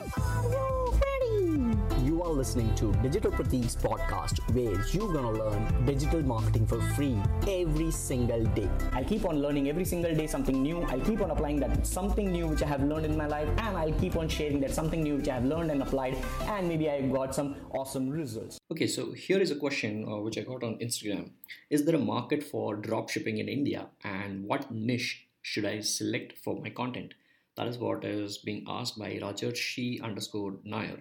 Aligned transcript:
Are 0.00 0.44
you 0.48 0.98
ready? 0.98 2.06
You 2.06 2.22
are 2.22 2.30
listening 2.30 2.74
to 2.76 2.90
Digital 3.02 3.30
Pratik's 3.30 3.76
podcast 3.76 4.38
where 4.54 4.82
you're 4.92 5.12
gonna 5.12 5.32
learn 5.32 5.84
digital 5.84 6.22
marketing 6.22 6.66
for 6.66 6.80
free 6.94 7.18
every 7.46 7.90
single 7.90 8.42
day. 8.54 8.70
I'll 8.92 9.04
keep 9.04 9.26
on 9.26 9.42
learning 9.42 9.68
every 9.68 9.84
single 9.84 10.14
day 10.14 10.26
something 10.26 10.62
new. 10.62 10.80
I'll 10.84 11.00
keep 11.00 11.20
on 11.20 11.30
applying 11.30 11.60
that 11.60 11.86
something 11.86 12.32
new 12.32 12.46
which 12.46 12.62
I 12.62 12.66
have 12.66 12.82
learned 12.82 13.04
in 13.04 13.14
my 13.14 13.26
life, 13.26 13.48
and 13.58 13.76
I'll 13.76 13.92
keep 13.92 14.16
on 14.16 14.26
sharing 14.26 14.58
that 14.60 14.72
something 14.72 15.02
new 15.02 15.16
which 15.16 15.28
I 15.28 15.34
have 15.34 15.44
learned 15.44 15.70
and 15.70 15.82
applied, 15.82 16.16
and 16.44 16.66
maybe 16.66 16.88
I 16.88 17.02
got 17.02 17.34
some 17.34 17.56
awesome 17.72 18.08
results. 18.08 18.58
Okay, 18.70 18.86
so 18.86 19.12
here 19.12 19.38
is 19.38 19.50
a 19.50 19.56
question 19.56 20.06
uh, 20.08 20.16
which 20.16 20.38
I 20.38 20.42
got 20.42 20.64
on 20.64 20.78
Instagram. 20.78 21.32
Is 21.68 21.84
there 21.84 21.96
a 21.96 21.98
market 21.98 22.42
for 22.42 22.74
dropshipping 22.74 23.38
in 23.38 23.50
India, 23.50 23.88
and 24.02 24.44
what 24.44 24.70
niche 24.70 25.26
should 25.42 25.66
I 25.66 25.80
select 25.80 26.38
for 26.38 26.58
my 26.58 26.70
content? 26.70 27.12
That 27.60 27.68
is 27.68 27.76
what 27.76 28.06
is 28.06 28.38
being 28.38 28.64
asked 28.66 28.98
by 28.98 29.18
Roger 29.20 29.54
She 29.54 30.00
underscore 30.02 30.54
Nair. 30.64 31.00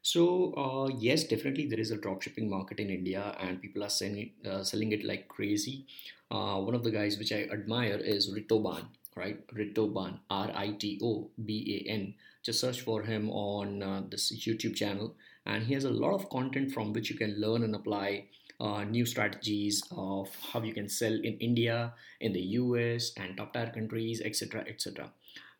So 0.00 0.54
uh, 0.54 0.88
yes, 0.98 1.24
definitely 1.24 1.66
there 1.66 1.78
is 1.78 1.90
a 1.90 1.98
dropshipping 1.98 2.48
market 2.48 2.80
in 2.80 2.88
India, 2.88 3.36
and 3.38 3.60
people 3.60 3.84
are 3.84 3.90
selling 3.90 4.18
it, 4.18 4.48
uh, 4.48 4.64
selling 4.64 4.92
it 4.92 5.04
like 5.04 5.28
crazy. 5.28 5.84
Uh, 6.30 6.60
one 6.60 6.74
of 6.74 6.82
the 6.82 6.90
guys 6.90 7.18
which 7.18 7.30
I 7.30 7.42
admire 7.42 7.98
is 7.98 8.30
Ritoban, 8.32 8.86
right? 9.16 9.46
Ritoban, 9.48 10.20
R-I-T-O-B-A-N. 10.30 12.14
Just 12.42 12.60
search 12.60 12.80
for 12.80 13.02
him 13.02 13.28
on 13.28 13.82
uh, 13.82 14.02
this 14.08 14.32
YouTube 14.32 14.74
channel, 14.74 15.14
and 15.44 15.62
he 15.64 15.74
has 15.74 15.84
a 15.84 15.90
lot 15.90 16.14
of 16.14 16.30
content 16.30 16.72
from 16.72 16.94
which 16.94 17.10
you 17.10 17.18
can 17.18 17.38
learn 17.38 17.64
and 17.64 17.74
apply 17.74 18.28
uh, 18.60 18.84
new 18.84 19.04
strategies 19.04 19.82
of 19.90 20.34
how 20.52 20.62
you 20.62 20.72
can 20.72 20.88
sell 20.88 21.12
in 21.12 21.36
India, 21.38 21.92
in 22.20 22.32
the 22.32 22.40
US, 22.62 23.12
and 23.18 23.36
top 23.36 23.52
tier 23.52 23.70
countries, 23.74 24.22
etc., 24.24 24.64
etc. 24.66 25.12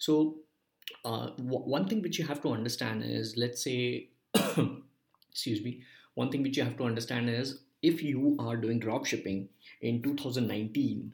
So, 0.02 0.38
uh, 1.04 1.26
w- 1.36 1.66
one 1.74 1.86
thing 1.88 2.02
which 2.02 2.18
you 2.18 2.26
have 2.26 2.42
to 2.42 2.48
understand 2.48 3.04
is, 3.04 3.36
let's 3.36 3.62
say, 3.62 4.08
excuse 5.30 5.62
me, 5.62 5.82
one 6.14 6.30
thing 6.30 6.42
which 6.42 6.56
you 6.56 6.64
have 6.64 6.76
to 6.78 6.84
understand 6.84 7.30
is 7.30 7.60
if 7.82 8.02
you 8.02 8.36
are 8.40 8.56
doing 8.56 8.80
drop 8.80 9.06
shipping 9.06 9.48
in 9.80 10.02
2019, 10.02 11.12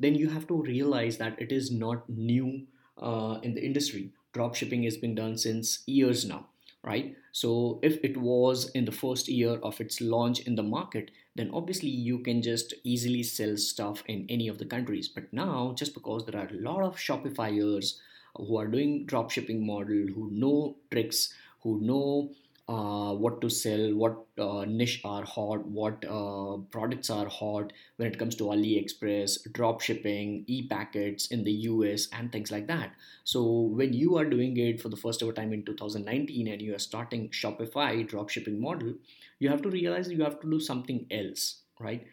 then 0.00 0.16
you 0.16 0.28
have 0.28 0.48
to 0.48 0.60
realize 0.60 1.18
that 1.18 1.40
it 1.40 1.52
is 1.52 1.70
not 1.70 2.08
new 2.10 2.66
uh, 3.00 3.38
in 3.44 3.54
the 3.54 3.64
industry. 3.64 4.10
Drop 4.32 4.56
shipping 4.56 4.82
has 4.82 4.96
been 4.96 5.14
done 5.14 5.38
since 5.38 5.84
years 5.86 6.24
now 6.24 6.46
right? 6.86 7.16
So 7.32 7.80
if 7.82 7.98
it 8.02 8.16
was 8.16 8.70
in 8.70 8.84
the 8.84 8.92
first 8.92 9.28
year 9.28 9.58
of 9.62 9.80
its 9.80 10.00
launch 10.00 10.40
in 10.40 10.54
the 10.54 10.62
market, 10.62 11.10
then 11.34 11.50
obviously 11.52 11.90
you 11.90 12.20
can 12.20 12.40
just 12.40 12.72
easily 12.84 13.24
sell 13.24 13.56
stuff 13.56 14.02
in 14.06 14.24
any 14.30 14.48
of 14.48 14.58
the 14.58 14.64
countries. 14.64 15.08
But 15.08 15.32
now, 15.32 15.74
just 15.76 15.94
because 15.94 16.24
there 16.24 16.40
are 16.40 16.46
a 16.46 16.60
lot 16.60 16.82
of 16.82 16.96
Shopifyers 16.96 17.94
who 18.36 18.58
are 18.58 18.66
doing 18.66 19.06
drop 19.06 19.30
shipping 19.30 19.66
model, 19.66 20.06
who 20.14 20.30
know 20.32 20.76
tricks, 20.90 21.32
who 21.62 21.80
know 21.80 22.30
uh, 22.68 23.14
what 23.14 23.40
to 23.40 23.48
sell, 23.48 23.94
what 23.94 24.26
uh, 24.38 24.64
niche 24.64 25.00
are 25.04 25.24
hot, 25.24 25.64
what 25.66 26.04
uh, 26.04 26.56
products 26.70 27.10
are 27.10 27.26
hot 27.26 27.72
when 27.96 28.08
it 28.08 28.18
comes 28.18 28.34
to 28.34 28.44
AliExpress, 28.44 29.52
drop 29.52 29.80
shipping, 29.80 30.44
e 30.48 30.66
packets 30.66 31.28
in 31.28 31.44
the 31.44 31.52
US, 31.52 32.08
and 32.12 32.32
things 32.32 32.50
like 32.50 32.66
that. 32.66 32.90
So, 33.22 33.44
when 33.44 33.92
you 33.92 34.16
are 34.16 34.24
doing 34.24 34.56
it 34.56 34.80
for 34.80 34.88
the 34.88 34.96
first 34.96 35.22
ever 35.22 35.32
time 35.32 35.52
in 35.52 35.64
2019 35.64 36.48
and 36.48 36.60
you 36.60 36.74
are 36.74 36.80
starting 36.80 37.28
Shopify 37.28 38.06
drop 38.06 38.30
shipping 38.30 38.60
model, 38.60 38.94
you 39.38 39.48
have 39.48 39.62
to 39.62 39.70
realize 39.70 40.10
you 40.10 40.24
have 40.24 40.40
to 40.40 40.50
do 40.50 40.58
something 40.58 41.06
else, 41.10 41.60
right? 41.78 42.04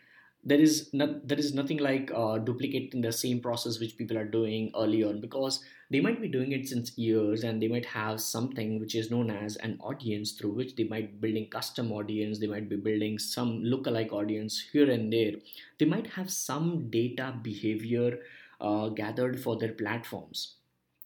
There 0.46 0.60
is 0.60 0.94
not, 0.94 1.28
there 1.28 1.40
is 1.40 1.54
nothing 1.54 1.78
like 1.78 2.12
uh, 2.14 2.38
duplicating 2.38 3.02
the 3.02 3.12
same 3.12 3.40
process 3.40 3.80
which 3.80 3.98
people 3.98 4.18
are 4.18 4.26
doing 4.26 4.72
early 4.76 5.04
on 5.04 5.22
because 5.22 5.64
they 5.90 6.02
might 6.02 6.20
be 6.20 6.28
doing 6.28 6.52
it 6.52 6.68
since 6.68 6.98
years 6.98 7.44
and 7.44 7.62
they 7.62 7.68
might 7.68 7.86
have 7.86 8.20
something 8.20 8.80
which 8.80 8.96
is 8.96 9.10
known 9.10 9.30
as 9.30 9.56
an 9.58 9.78
audience 9.80 10.34
through 10.34 10.52
which 10.52 10.76
they 10.76 10.84
might 10.84 11.12
be 11.12 11.28
building 11.28 11.50
custom 11.50 11.92
audience 11.92 12.40
they 12.40 12.48
might 12.48 12.68
be 12.68 12.76
building 12.76 13.18
some 13.18 13.62
lookalike 13.64 14.12
audience 14.12 14.66
here 14.74 14.90
and 14.90 15.14
there. 15.14 15.34
They 15.78 15.86
might 15.86 16.08
have 16.08 16.30
some 16.30 16.90
data 16.90 17.36
behavior 17.42 18.20
uh, 18.60 18.90
gathered 18.90 19.40
for 19.40 19.58
their 19.58 19.74
platforms. 19.74 20.56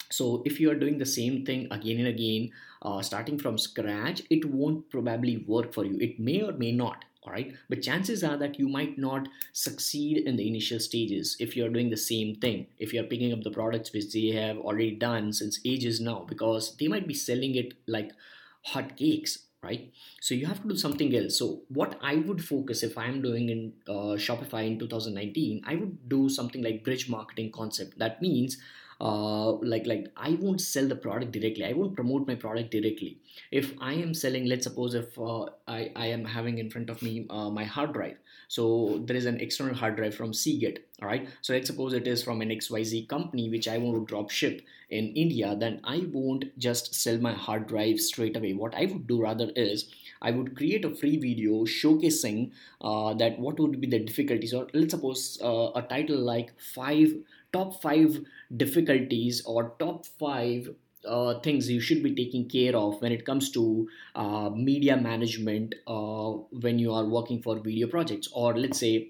So 0.09 0.41
if 0.45 0.59
you 0.59 0.71
are 0.71 0.75
doing 0.75 0.97
the 0.97 1.05
same 1.05 1.45
thing 1.45 1.67
again 1.69 1.99
and 1.99 2.07
again 2.07 2.51
uh, 2.81 3.01
starting 3.01 3.37
from 3.37 3.57
scratch 3.57 4.21
it 4.29 4.45
won't 4.45 4.89
probably 4.89 5.37
work 5.47 5.73
for 5.73 5.85
you. 5.85 5.97
It 5.99 6.19
may 6.19 6.41
or 6.41 6.53
may 6.53 6.71
not 6.71 7.03
all 7.27 7.33
right? 7.33 7.53
But 7.69 7.81
chances 7.81 8.23
are 8.23 8.37
that 8.37 8.57
you 8.57 8.69
might 8.69 8.97
not 8.97 9.27
succeed 9.51 10.17
in 10.25 10.37
the 10.37 10.47
initial 10.47 10.79
stages 10.79 11.35
if 11.39 11.55
you're 11.55 11.69
doing 11.69 11.89
the 11.89 11.97
same 11.97 12.35
thing 12.35 12.67
if 12.77 12.93
you're 12.93 13.03
picking 13.03 13.33
up 13.33 13.43
the 13.43 13.51
products 13.51 13.91
which 13.91 14.13
they 14.13 14.27
have 14.27 14.57
already 14.57 14.91
done 14.91 15.33
since 15.33 15.59
ages 15.65 15.99
now 15.99 16.25
because 16.27 16.75
they 16.77 16.87
might 16.87 17.07
be 17.07 17.13
selling 17.13 17.55
it 17.55 17.73
like 17.87 18.11
hot 18.63 18.95
cakes 18.95 19.39
right? 19.63 19.91
So 20.21 20.35
you 20.35 20.45
have 20.45 20.61
to 20.61 20.67
do 20.67 20.77
something 20.77 21.13
else. 21.15 21.37
So 21.39 21.63
what 21.67 21.97
i 22.01 22.15
would 22.15 22.43
focus 22.43 22.83
if 22.83 22.97
i'm 22.97 23.21
doing 23.21 23.49
in 23.49 23.73
uh, 23.87 24.15
shopify 24.25 24.65
in 24.67 24.77
2019 24.79 25.61
i 25.65 25.75
would 25.75 26.07
do 26.07 26.29
something 26.29 26.63
like 26.63 26.83
bridge 26.83 27.09
marketing 27.09 27.51
concept. 27.51 27.97
That 27.99 28.21
means 28.21 28.57
uh, 28.99 29.51
like 29.73 29.85
like 29.85 30.07
i 30.17 30.31
won't 30.41 30.61
sell 30.61 30.87
the 30.87 30.95
product 30.95 31.31
directly. 31.31 31.65
I 31.65 31.73
won't 31.73 31.95
promote 31.95 32.27
my 32.27 32.35
product 32.35 32.71
directly. 32.71 33.17
If 33.51 33.73
i 33.79 33.93
am 33.93 34.13
selling 34.13 34.45
let's 34.45 34.63
suppose 34.63 34.95
if 34.95 35.17
uh, 35.19 35.45
I, 35.67 35.91
I 35.95 36.07
am 36.07 36.25
having 36.25 36.57
in 36.57 36.69
front 36.69 36.89
of 36.89 37.01
me 37.01 37.25
uh, 37.29 37.49
my 37.49 37.63
hard 37.63 37.93
drive. 37.93 38.17
So 38.47 39.01
there 39.05 39.17
is 39.17 39.25
an 39.25 39.39
external 39.41 39.75
hard 39.75 39.97
drive 39.97 40.15
from 40.15 40.33
seagate 40.33 40.87
all 41.01 41.07
right 41.07 41.29
so 41.41 41.53
let's 41.53 41.67
suppose 41.67 41.93
it 41.93 42.07
is 42.07 42.23
from 42.23 42.41
an 42.41 42.49
xyz 42.49 43.07
company 43.07 43.49
which 43.49 43.67
i 43.67 43.77
want 43.77 43.95
to 43.95 44.05
drop 44.11 44.31
ship 44.31 44.61
in 44.89 45.09
india 45.23 45.55
then 45.55 45.79
i 45.83 45.97
won't 46.11 46.45
just 46.57 46.95
sell 46.95 47.19
my 47.19 47.33
hard 47.33 47.67
drive 47.67 47.99
straight 47.99 48.35
away. 48.35 48.53
What 48.53 48.73
i 48.73 48.85
would 48.85 49.05
do 49.05 49.21
rather 49.21 49.51
is 49.55 49.89
i 50.21 50.31
would 50.31 50.55
create 50.55 50.85
a 50.85 50.93
free 50.95 51.17
video 51.17 51.65
showcasing 51.65 52.51
uh, 52.81 53.13
that 53.13 53.39
what 53.39 53.59
would 53.59 53.79
be 53.81 53.87
the 53.87 53.99
difficulties 53.99 54.53
or 54.53 54.67
let's 54.73 54.93
suppose 54.93 55.39
uh, 55.43 55.71
a 55.75 55.81
title 55.81 56.17
like 56.17 56.51
five 56.59 57.13
top 57.53 57.81
five 57.81 58.19
difficulties 58.55 59.41
or 59.45 59.73
top 59.79 60.05
five 60.05 60.69
uh, 61.05 61.39
things 61.39 61.69
you 61.69 61.79
should 61.79 62.03
be 62.03 62.13
taking 62.13 62.47
care 62.49 62.75
of 62.75 63.01
when 63.01 63.11
it 63.11 63.25
comes 63.25 63.49
to 63.51 63.87
uh, 64.15 64.49
media 64.49 64.97
management 64.97 65.75
uh, 65.87 66.31
when 66.65 66.79
you 66.79 66.93
are 66.93 67.05
working 67.05 67.41
for 67.41 67.59
video 67.59 67.87
projects 67.87 68.27
or 68.33 68.57
let's 68.57 68.79
say 68.79 69.09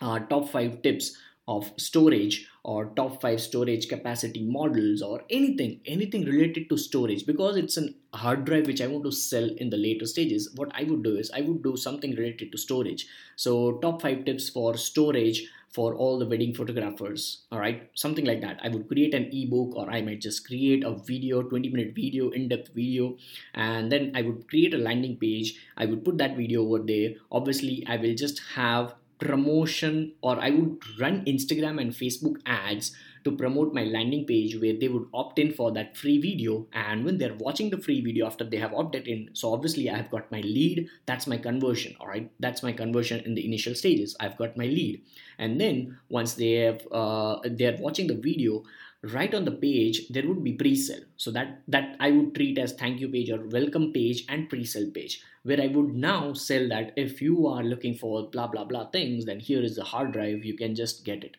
uh, 0.00 0.18
top 0.20 0.48
five 0.48 0.82
tips 0.82 1.16
of 1.48 1.72
storage 1.76 2.48
or 2.62 2.86
top 2.94 3.20
five 3.20 3.40
storage 3.40 3.88
capacity 3.88 4.44
models 4.44 5.02
or 5.02 5.22
anything 5.28 5.80
anything 5.86 6.24
related 6.24 6.68
to 6.68 6.76
storage 6.76 7.26
because 7.26 7.56
it's 7.56 7.76
an 7.76 7.94
hard 8.14 8.44
drive 8.44 8.66
which 8.66 8.80
i 8.80 8.86
want 8.86 9.02
to 9.02 9.10
sell 9.10 9.48
in 9.56 9.68
the 9.70 9.76
later 9.76 10.06
stages 10.06 10.48
what 10.54 10.70
i 10.74 10.84
would 10.84 11.02
do 11.02 11.16
is 11.16 11.32
i 11.34 11.40
would 11.40 11.62
do 11.62 11.76
something 11.76 12.12
related 12.12 12.52
to 12.52 12.58
storage. 12.58 13.06
So 13.36 13.78
top 13.78 14.02
five 14.02 14.24
tips 14.24 14.48
for 14.48 14.76
storage 14.76 15.48
for 15.70 15.94
all 15.94 16.18
the 16.18 16.26
wedding 16.26 16.54
photographers 16.54 17.44
all 17.50 17.58
right 17.58 17.90
something 17.94 18.24
like 18.24 18.40
that. 18.42 18.60
I 18.62 18.68
would 18.68 18.88
create 18.88 19.14
an 19.14 19.30
ebook 19.32 19.74
or 19.74 19.90
i 19.90 20.00
might 20.02 20.20
just 20.20 20.46
create 20.46 20.84
a 20.84 20.94
video 20.94 21.42
20 21.42 21.70
minute 21.70 21.94
video 21.94 22.30
in-depth 22.30 22.74
video 22.74 23.16
and 23.54 23.90
then 23.90 24.12
i 24.14 24.22
would 24.22 24.48
create 24.48 24.74
a 24.74 24.78
landing 24.78 25.16
page. 25.16 25.58
I 25.76 25.86
would 25.86 26.04
put 26.04 26.18
that 26.18 26.36
video 26.36 26.62
over 26.62 26.78
there. 26.78 27.14
Obviously 27.30 27.84
i 27.88 27.96
will 27.96 28.14
just 28.14 28.40
have 28.54 28.94
promotion 29.22 30.12
or 30.20 30.38
I 30.40 30.50
would 30.50 30.82
run 30.98 31.24
Instagram 31.24 31.80
and 31.80 31.92
Facebook 31.92 32.40
ads 32.46 32.92
to 33.24 33.30
promote 33.30 33.72
my 33.72 33.84
landing 33.84 34.26
page 34.26 34.60
where 34.60 34.74
they 34.74 34.88
would 34.88 35.06
opt 35.14 35.38
in 35.38 35.52
for 35.52 35.70
that 35.72 35.96
free 35.96 36.20
video. 36.20 36.66
And 36.72 37.04
when 37.04 37.18
they're 37.18 37.34
watching 37.34 37.70
the 37.70 37.78
free 37.78 38.00
video 38.00 38.26
after 38.26 38.44
they 38.44 38.56
have 38.56 38.74
opted 38.74 39.06
in 39.06 39.30
so 39.32 39.52
obviously 39.52 39.88
I 39.88 39.96
have 39.96 40.10
got 40.10 40.30
my 40.32 40.40
lead. 40.40 40.88
That's 41.06 41.26
my 41.26 41.38
conversion 41.38 41.96
all 42.00 42.08
right? 42.08 42.30
That's 42.40 42.62
my 42.62 42.72
conversion 42.72 43.20
in 43.24 43.34
the 43.34 43.44
initial 43.44 43.74
stages. 43.74 44.16
I've 44.18 44.36
got 44.36 44.56
my 44.56 44.66
lead. 44.66 45.02
And 45.38 45.60
then 45.60 45.98
once 46.08 46.34
they 46.34 46.52
have 46.66 46.86
uh, 46.90 47.38
they're 47.44 47.76
watching 47.78 48.08
the 48.08 48.14
video 48.16 48.64
right 49.10 49.34
on 49.34 49.44
the 49.44 49.50
page 49.50 50.08
there 50.08 50.26
would 50.28 50.44
be 50.44 50.52
pre-sale. 50.52 51.04
So 51.16 51.30
that 51.32 51.62
that 51.68 51.96
i 51.98 52.10
would 52.10 52.34
treat 52.34 52.58
as 52.58 52.72
thank 52.72 53.00
you 53.00 53.08
page 53.08 53.30
or 53.30 53.48
welcome 53.48 53.92
page 53.92 54.24
and 54.28 54.48
pre-sale 54.48 54.90
page 54.90 55.22
where 55.42 55.60
i 55.60 55.66
would 55.66 55.94
now 55.94 56.32
sell 56.32 56.68
that 56.68 56.92
if 56.96 57.20
you 57.20 57.46
are 57.48 57.64
looking 57.64 57.94
for 57.94 58.28
blah 58.30 58.46
blah 58.46 58.64
blah 58.64 58.86
things 58.90 59.24
then 59.24 59.40
here 59.40 59.62
is 59.62 59.76
the 59.76 59.84
hard 59.84 60.12
drive 60.12 60.44
you 60.44 60.56
can 60.56 60.74
just 60.74 61.04
get 61.04 61.24
it 61.24 61.36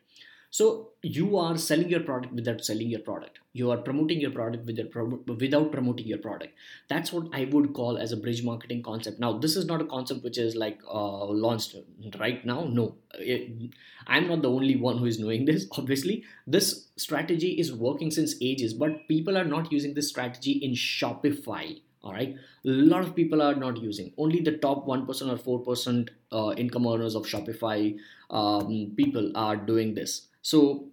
so 0.57 0.89
you 1.01 1.35
are 1.39 1.57
selling 1.57 1.89
your 1.89 2.01
product 2.01 2.31
without 2.31 2.63
selling 2.63 2.88
your 2.88 3.00
product. 3.00 3.39
You 3.53 3.71
are 3.71 3.77
promoting 3.77 4.21
your 4.21 4.29
product 4.29 4.67
without 4.67 5.71
promoting 5.71 6.05
your 6.05 6.19
product. 6.19 6.53
That's 6.89 7.11
what 7.11 7.29
I 7.33 7.45
would 7.45 7.73
call 7.73 7.97
as 7.97 8.11
a 8.11 8.17
bridge 8.17 8.44
marketing 8.44 8.83
concept. 8.83 9.19
Now, 9.19 9.35
this 9.35 9.55
is 9.55 9.65
not 9.65 9.81
a 9.81 9.85
concept 9.85 10.23
which 10.23 10.38
is 10.38 10.55
like 10.55 10.79
uh, 10.88 11.25
launched 11.25 11.75
right 12.19 12.45
now. 12.45 12.65
No, 12.65 12.94
it, 13.15 13.71
I'm 14.05 14.27
not 14.27 14.44
the 14.44 14.51
only 14.51 14.75
one 14.75 15.00
who 15.00 15.05
is 15.05 15.17
knowing 15.17 15.45
this. 15.45 15.65
Obviously, 15.71 16.23
this 16.45 16.89
strategy 16.97 17.53
is 17.59 17.73
working 17.73 18.11
since 18.11 18.35
ages, 18.39 18.75
but 18.75 19.07
people 19.07 19.35
are 19.39 19.45
not 19.55 19.71
using 19.71 19.95
this 19.95 20.09
strategy 20.09 20.51
in 20.51 20.73
Shopify 20.73 21.79
all 22.03 22.11
right 22.11 22.35
a 22.65 22.69
lot 22.69 23.01
of 23.01 23.15
people 23.15 23.41
are 23.41 23.55
not 23.55 23.77
using 23.81 24.11
only 24.17 24.41
the 24.41 24.57
top 24.57 24.85
1% 24.85 25.47
or 25.47 25.65
4% 25.65 26.09
uh, 26.33 26.53
income 26.57 26.85
earners 26.85 27.15
of 27.15 27.23
shopify 27.23 27.97
um, 28.29 28.91
people 28.97 29.31
are 29.35 29.55
doing 29.55 29.94
this 29.94 30.27
so 30.44 30.90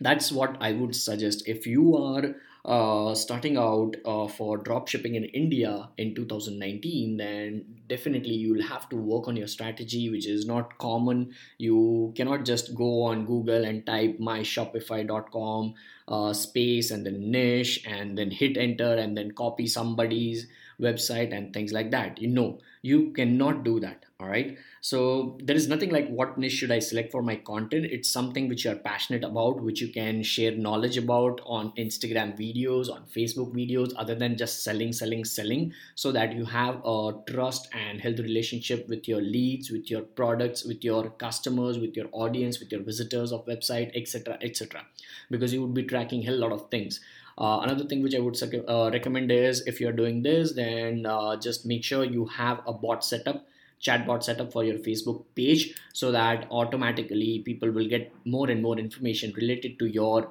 that's 0.00 0.32
what 0.32 0.56
I 0.60 0.72
would 0.72 0.96
suggest. 0.96 1.46
If 1.46 1.66
you 1.66 1.96
are 1.96 2.34
uh, 2.64 3.14
starting 3.14 3.58
out 3.58 3.94
uh, 4.06 4.26
for 4.26 4.56
drop 4.56 4.88
shipping 4.88 5.14
in 5.14 5.24
India 5.24 5.90
in 5.98 6.14
2019, 6.14 7.18
then 7.18 7.64
definitely 7.86 8.32
you'll 8.32 8.62
have 8.62 8.88
to 8.88 8.96
work 8.96 9.28
on 9.28 9.36
your 9.36 9.46
strategy, 9.46 10.10
which 10.10 10.26
is 10.26 10.46
not 10.46 10.78
common. 10.78 11.34
You 11.58 12.12
cannot 12.16 12.46
just 12.46 12.74
go 12.74 13.02
on 13.02 13.26
Google 13.26 13.64
and 13.64 13.84
type 13.84 14.18
myshopify.com 14.18 15.74
uh, 16.08 16.32
space 16.32 16.90
and 16.90 17.04
then 17.04 17.30
niche 17.30 17.84
and 17.86 18.16
then 18.16 18.30
hit 18.30 18.56
enter 18.56 18.94
and 18.94 19.16
then 19.16 19.32
copy 19.32 19.66
somebody's 19.66 20.46
website 20.80 21.34
and 21.34 21.52
things 21.52 21.72
like 21.72 21.90
that. 21.90 22.20
You 22.20 22.28
know, 22.28 22.60
you 22.82 23.10
cannot 23.12 23.64
do 23.64 23.80
that. 23.80 24.04
All 24.20 24.28
right 24.28 24.56
so 24.84 25.38
there 25.42 25.56
is 25.56 25.66
nothing 25.66 25.88
like 25.88 26.08
what 26.10 26.36
niche 26.36 26.52
should 26.52 26.70
I 26.70 26.78
select 26.78 27.10
for 27.10 27.22
my 27.22 27.36
content. 27.36 27.86
It's 27.86 28.10
something 28.10 28.50
which 28.50 28.66
you're 28.66 28.76
passionate 28.76 29.24
about, 29.24 29.62
which 29.62 29.80
you 29.80 29.88
can 29.88 30.22
share 30.22 30.54
knowledge 30.54 30.98
about 30.98 31.40
on 31.46 31.72
Instagram 31.78 32.38
videos, 32.38 32.92
on 32.92 33.06
Facebook 33.06 33.54
videos, 33.54 33.94
other 33.96 34.14
than 34.14 34.36
just 34.36 34.62
selling, 34.62 34.92
selling, 34.92 35.24
selling, 35.24 35.72
so 35.94 36.12
that 36.12 36.34
you 36.34 36.44
have 36.44 36.82
a 36.84 37.12
trust 37.26 37.66
and 37.72 37.98
healthy 37.98 38.24
relationship 38.24 38.86
with 38.86 39.08
your 39.08 39.22
leads, 39.22 39.70
with 39.70 39.90
your 39.90 40.02
products, 40.02 40.64
with 40.66 40.84
your 40.84 41.08
customers, 41.12 41.78
with 41.78 41.96
your 41.96 42.08
audience, 42.12 42.60
with 42.60 42.70
your 42.70 42.82
visitors 42.82 43.32
of 43.32 43.46
website, 43.46 43.90
etc., 43.96 44.36
etc. 44.42 44.84
Because 45.30 45.54
you 45.54 45.62
would 45.62 45.72
be 45.72 45.84
tracking 45.84 46.20
a 46.20 46.26
hell 46.26 46.36
lot 46.36 46.52
of 46.52 46.68
things. 46.70 47.00
Uh, 47.36 47.60
another 47.62 47.84
thing 47.84 48.02
which 48.02 48.14
I 48.14 48.20
would 48.20 48.40
uh, 48.68 48.90
recommend 48.92 49.30
is 49.30 49.66
if 49.66 49.80
you're 49.80 49.92
doing 49.92 50.22
this, 50.22 50.52
then 50.52 51.06
uh, 51.06 51.36
just 51.36 51.66
make 51.66 51.82
sure 51.82 52.04
you 52.04 52.26
have 52.26 52.60
a 52.66 52.72
bot 52.72 53.04
setup 53.04 53.44
chatbot 53.84 54.22
setup 54.22 54.52
for 54.52 54.64
your 54.64 54.78
Facebook 54.78 55.24
page 55.34 55.74
so 55.92 56.10
that 56.12 56.46
automatically 56.50 57.40
people 57.44 57.70
will 57.70 57.88
get 57.88 58.12
more 58.24 58.50
and 58.50 58.62
more 58.62 58.78
information 58.78 59.32
related 59.36 59.78
to 59.78 59.86
your 59.86 60.30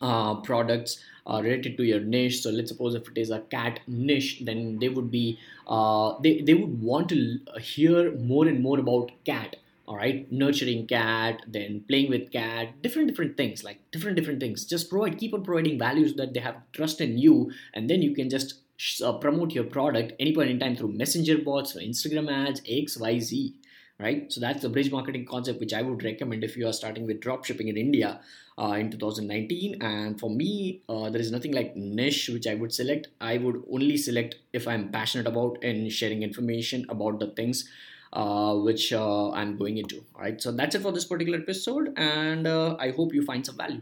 uh, 0.00 0.36
products 0.36 1.02
uh, 1.26 1.40
related 1.42 1.76
to 1.76 1.82
your 1.84 2.00
niche. 2.00 2.42
So 2.42 2.50
let's 2.50 2.70
suppose 2.70 2.94
if 2.94 3.08
it 3.08 3.18
is 3.18 3.30
a 3.30 3.40
cat 3.40 3.80
niche, 3.86 4.42
then 4.44 4.78
they 4.78 4.88
would 4.88 5.10
be 5.10 5.38
uh, 5.66 6.18
they 6.20 6.40
they 6.40 6.54
would 6.54 6.80
want 6.80 7.08
to 7.10 7.38
hear 7.60 8.12
more 8.16 8.46
and 8.46 8.62
more 8.62 8.78
about 8.78 9.10
cat. 9.24 9.56
All 9.88 9.96
right, 9.96 10.30
nurturing 10.30 10.86
cat, 10.86 11.40
then 11.48 11.82
playing 11.88 12.10
with 12.10 12.30
cat, 12.30 12.82
different 12.82 13.08
different 13.08 13.38
things 13.38 13.64
like 13.64 13.78
different 13.90 14.16
different 14.16 14.38
things. 14.38 14.66
Just 14.66 14.90
provide, 14.90 15.16
keep 15.16 15.32
on 15.32 15.42
providing 15.42 15.78
values 15.78 16.14
that 16.16 16.34
they 16.34 16.40
have 16.40 16.56
trust 16.72 17.00
in 17.00 17.16
you, 17.16 17.50
and 17.72 17.88
then 17.88 18.02
you 18.02 18.14
can 18.14 18.28
just 18.28 18.60
uh, 19.02 19.14
promote 19.14 19.52
your 19.52 19.64
product 19.64 20.12
any 20.20 20.34
point 20.34 20.50
in 20.50 20.60
time 20.60 20.76
through 20.76 20.92
messenger 20.92 21.38
bots 21.38 21.74
or 21.74 21.80
instagram 21.80 22.30
ads 22.30 22.60
xyz 22.60 23.54
right? 24.00 24.32
So 24.32 24.40
that's 24.40 24.62
the 24.62 24.68
bridge 24.68 24.92
marketing 24.92 25.26
concept 25.26 25.58
which 25.58 25.72
i 25.72 25.82
would 25.82 26.04
recommend 26.04 26.44
if 26.44 26.56
you 26.56 26.68
are 26.68 26.72
starting 26.72 27.06
with 27.06 27.20
drop 27.20 27.44
shipping 27.44 27.68
in 27.68 27.76
india 27.76 28.20
uh, 28.56 28.76
in 28.78 28.90
2019 28.90 29.82
and 29.82 30.20
for 30.20 30.30
me 30.30 30.82
uh, 30.88 31.10
there 31.10 31.20
is 31.20 31.32
nothing 31.32 31.52
like 31.52 31.74
niche 31.76 32.28
which 32.32 32.46
i 32.46 32.54
would 32.54 32.72
select. 32.72 33.08
I 33.20 33.38
would 33.38 33.62
only 33.72 33.96
select 33.96 34.36
if 34.52 34.68
i'm 34.68 34.90
passionate 34.90 35.26
about 35.26 35.58
and 35.62 35.90
sharing 35.90 36.22
information 36.22 36.86
about 36.88 37.18
the 37.18 37.28
things 37.28 37.68
uh, 38.12 38.54
which 38.54 38.92
uh, 38.92 39.30
i'm 39.30 39.56
going 39.56 39.78
into 39.78 39.96
all 40.14 40.22
right 40.22 40.40
so 40.40 40.52
that's 40.52 40.74
it 40.74 40.82
for 40.82 40.92
this 40.92 41.04
particular 41.04 41.38
episode 41.38 41.92
and 41.96 42.46
uh, 42.46 42.76
i 42.78 42.90
hope 42.90 43.14
you 43.14 43.22
find 43.22 43.44
some 43.44 43.56
value 43.56 43.80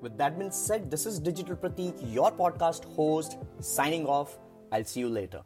with 0.00 0.18
that 0.18 0.38
being 0.38 0.50
said, 0.50 0.90
this 0.90 1.06
is 1.06 1.18
Digital 1.18 1.56
Pratik, 1.56 1.94
your 2.12 2.30
podcast 2.30 2.84
host, 2.94 3.38
signing 3.60 4.06
off. 4.06 4.38
I'll 4.70 4.84
see 4.84 5.00
you 5.00 5.08
later. 5.08 5.42